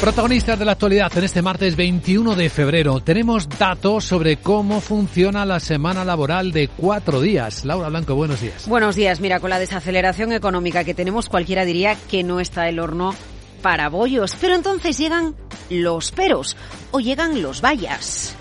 [0.00, 3.00] Protagonistas de la actualidad en este martes 21 de febrero.
[3.00, 7.66] Tenemos datos sobre cómo funciona la semana laboral de cuatro días.
[7.66, 8.66] Laura Blanco, buenos días.
[8.66, 9.20] Buenos días.
[9.20, 13.14] Mira, con la desaceleración económica que tenemos, cualquiera diría que no está el horno
[13.60, 14.38] para bollos.
[14.40, 15.34] Pero entonces llegan
[15.68, 16.56] los peros
[16.92, 18.34] o llegan los vallas.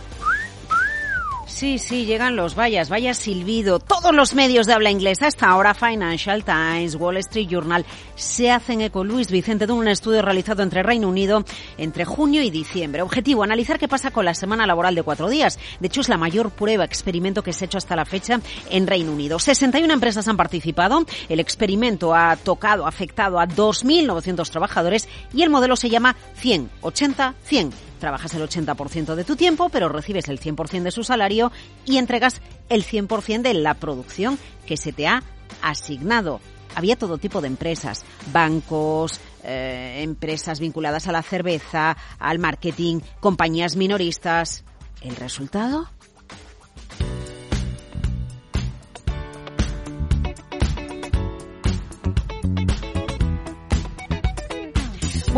[1.60, 3.80] Sí, sí, llegan los vallas, vaya silbido.
[3.80, 7.86] Todos los medios de habla inglesa, hasta ahora Financial Times, Wall Street Journal,
[8.16, 9.04] se hacen eco.
[9.04, 11.44] Luis Vicente de un estudio realizado entre Reino Unido
[11.78, 13.02] entre junio y diciembre.
[13.02, 15.60] Objetivo, analizar qué pasa con la semana laboral de cuatro días.
[15.82, 18.40] De hecho, es la mayor prueba, experimento que se ha hecho hasta la fecha
[18.70, 19.38] en Reino Unido.
[19.38, 21.06] 61 empresas han participado.
[21.28, 27.34] El experimento ha tocado, afectado a 2.900 trabajadores y el modelo se llama 100, 80,
[27.44, 31.52] 100 Trabajas el 80% de tu tiempo, pero recibes el 100% de su salario
[31.86, 35.24] y entregas el 100% de la producción que se te ha
[35.62, 36.40] asignado.
[36.76, 43.76] Había todo tipo de empresas, bancos, eh, empresas vinculadas a la cerveza, al marketing, compañías
[43.76, 44.64] minoristas.
[45.02, 45.90] ¿El resultado?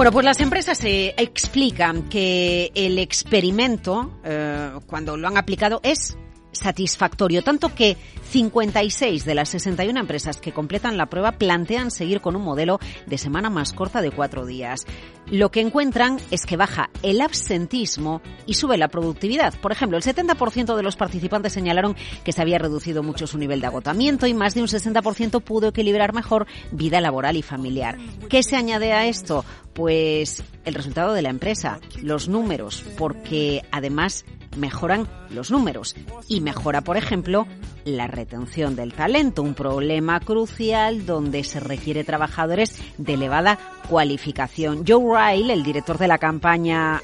[0.01, 6.17] Bueno, pues las empresas se explican que el experimento, eh, cuando lo han aplicado, es
[6.51, 7.97] satisfactorio, tanto que
[8.29, 13.17] 56 de las 61 empresas que completan la prueba plantean seguir con un modelo de
[13.17, 14.85] semana más corta de cuatro días.
[15.27, 19.53] Lo que encuentran es que baja el absentismo y sube la productividad.
[19.59, 23.61] Por ejemplo, el 70% de los participantes señalaron que se había reducido mucho su nivel
[23.61, 27.97] de agotamiento y más de un 60% pudo equilibrar mejor vida laboral y familiar.
[28.29, 29.45] ¿Qué se añade a esto?
[29.73, 34.25] Pues el resultado de la empresa, los números, porque además
[34.57, 35.95] mejoran los números
[36.27, 37.47] y mejora, por ejemplo,
[37.85, 43.57] la retención del talento, un problema crucial donde se requiere trabajadores de elevada
[43.89, 44.83] cualificación.
[44.87, 47.01] Joe Ryle, el director de la campaña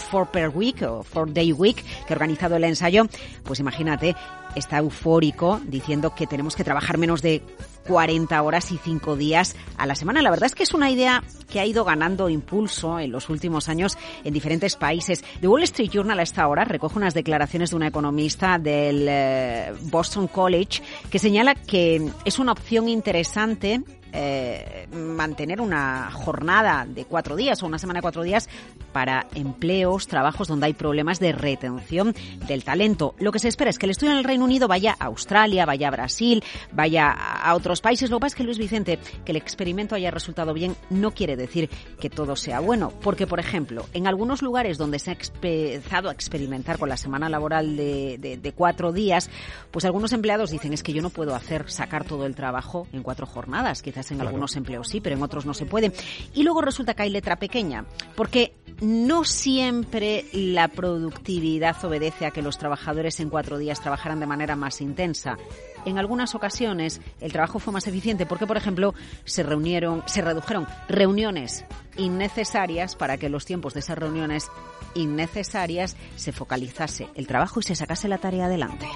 [0.00, 3.06] For Per Week o For Day Week que ha organizado el ensayo,
[3.44, 4.16] pues imagínate,
[4.54, 7.42] está eufórico diciendo que tenemos que trabajar menos de
[7.86, 10.22] 40 horas y 5 días a la semana.
[10.22, 13.68] La verdad es que es una idea que ha ido ganando impulso en los últimos
[13.68, 15.24] años en diferentes países.
[15.40, 19.72] The Wall Street Journal a esta hora recoge unas declaraciones de una economista del eh,
[19.82, 23.82] Boston College que señala que es una opción interesante
[24.12, 28.48] eh, mantener una jornada de cuatro días o una semana de cuatro días
[28.92, 32.14] para empleos, trabajos donde hay problemas de retención
[32.46, 33.14] del talento.
[33.18, 35.66] Lo que se espera es que el estudio en el Reino Unido vaya a Australia,
[35.66, 38.10] vaya a Brasil, vaya a otros países.
[38.10, 41.36] Lo que pasa es que Luis Vicente, que el experimento haya resultado bien, no quiere
[41.36, 41.70] decir
[42.00, 42.92] que todo sea bueno.
[43.00, 47.28] Porque, por ejemplo, en algunos lugares donde se ha empezado a experimentar con la semana
[47.28, 49.30] laboral de, de cuatro días,
[49.70, 53.02] pues algunos empleados dicen es que yo no puedo hacer sacar todo el trabajo en
[53.02, 53.82] cuatro jornadas.
[54.10, 55.92] En algunos empleos sí, pero en otros no se puede.
[56.34, 57.84] Y luego resulta que hay letra pequeña,
[58.16, 64.26] porque no siempre la productividad obedece a que los trabajadores en cuatro días trabajaran de
[64.26, 65.36] manera más intensa.
[65.84, 68.94] En algunas ocasiones el trabajo fue más eficiente porque, por ejemplo,
[69.24, 71.64] se reunieron, se redujeron reuniones
[71.96, 74.48] innecesarias para que los tiempos de esas reuniones
[74.94, 78.86] innecesarias se focalizase el trabajo y se sacase la tarea adelante.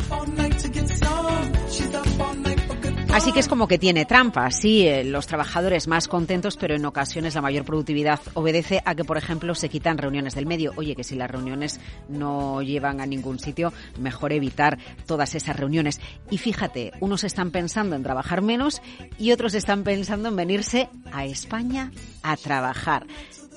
[3.14, 6.84] Así que es como que tiene trampa, sí, eh, los trabajadores más contentos, pero en
[6.84, 10.72] ocasiones la mayor productividad obedece a que, por ejemplo, se quitan reuniones del medio.
[10.74, 16.00] Oye, que si las reuniones no llevan a ningún sitio, mejor evitar todas esas reuniones.
[16.28, 18.82] Y fíjate, unos están pensando en trabajar menos
[19.16, 21.92] y otros están pensando en venirse a España
[22.24, 23.06] a trabajar.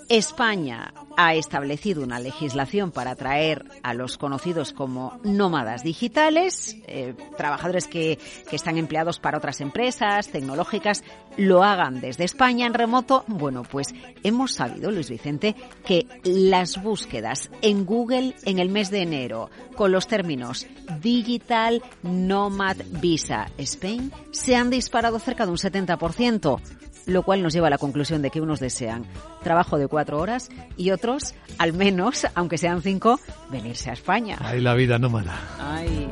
[0.09, 7.87] España ha establecido una legislación para atraer a los conocidos como nómadas digitales, eh, trabajadores
[7.87, 8.19] que,
[8.49, 11.03] que están empleados para otras empresas tecnológicas,
[11.37, 13.25] lo hagan desde España en remoto.
[13.27, 19.01] Bueno, pues hemos sabido, Luis Vicente, que las búsquedas en Google en el mes de
[19.01, 20.67] enero con los términos
[21.01, 26.59] Digital Nomad Visa Spain se han disparado cerca de un 70%
[27.07, 29.05] lo cual nos lleva a la conclusión de que unos desean
[29.43, 34.37] trabajo de cuatro horas y otros, al menos, aunque sean cinco, venirse a España.
[34.41, 35.39] Ay, la vida nómada.
[35.59, 36.09] Ay.